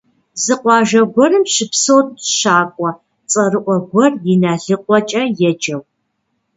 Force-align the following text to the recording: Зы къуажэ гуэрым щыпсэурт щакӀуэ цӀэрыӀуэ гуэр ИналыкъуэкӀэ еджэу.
Зы 0.43 0.55
къуажэ 0.61 1.01
гуэрым 1.13 1.45
щыпсэурт 1.53 2.11
щакӀуэ 2.37 2.91
цӀэрыӀуэ 3.29 3.77
гуэр 3.89 4.13
ИналыкъуэкӀэ 4.33 5.21
еджэу. 5.49 5.81